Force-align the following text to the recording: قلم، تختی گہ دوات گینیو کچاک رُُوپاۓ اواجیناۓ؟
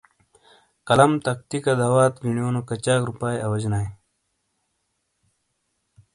قلم، 0.87 1.11
تختی 1.25 1.57
گہ 1.65 1.73
دوات 1.81 2.13
گینیو 2.23 2.49
کچاک 2.67 3.01
رُُوپاۓ 3.07 3.43
اواجیناۓ؟ 3.45 3.87